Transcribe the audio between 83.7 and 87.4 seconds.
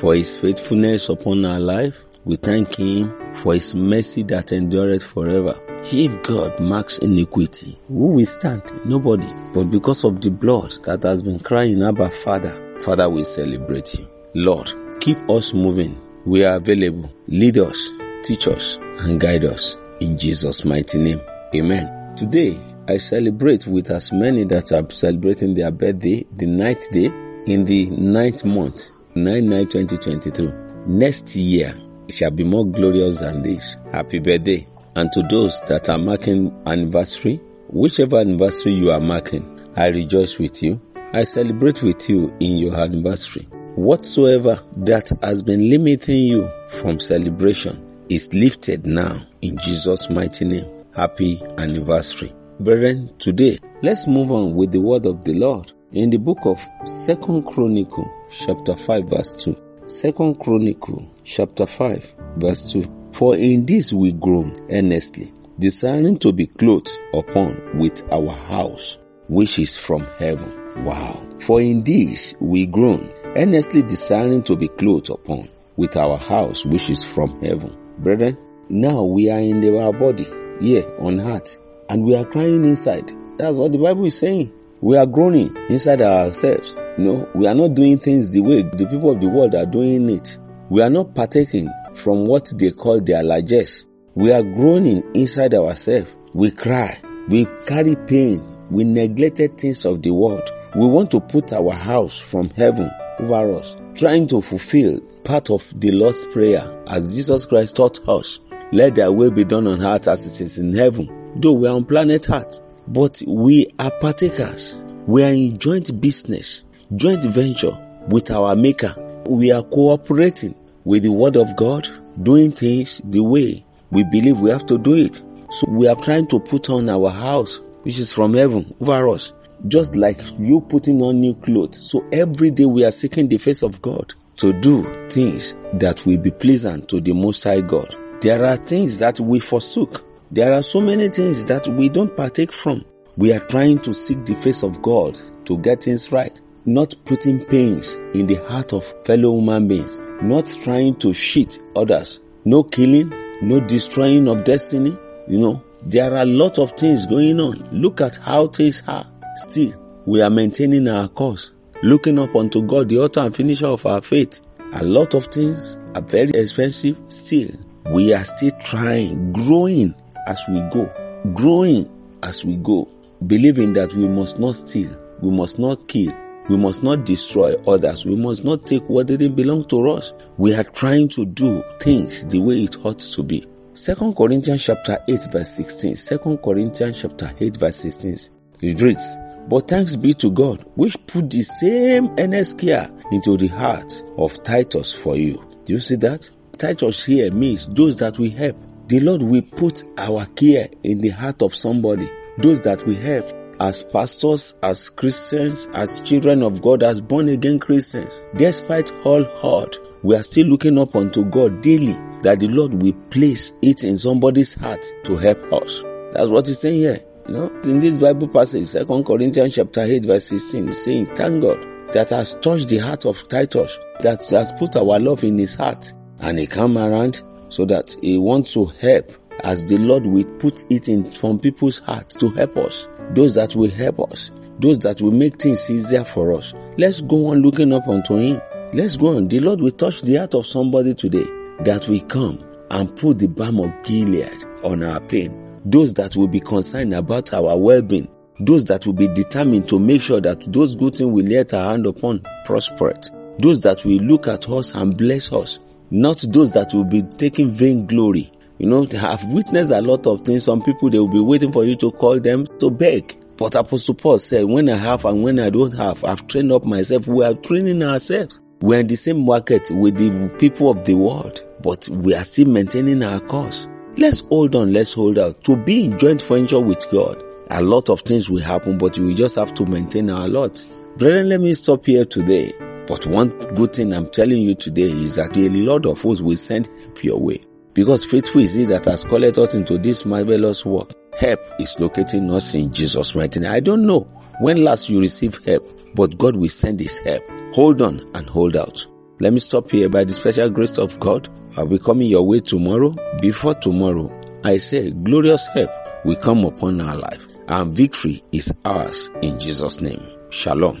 the Bible is saying. We are groaning inside ourselves. You know,